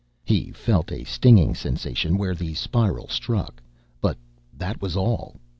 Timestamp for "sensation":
1.53-2.17